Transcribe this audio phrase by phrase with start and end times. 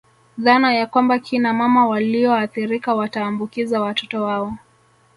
[0.37, 4.57] Dhana ya kwamba Kina mama walioathirika watawaambukiza watoto wao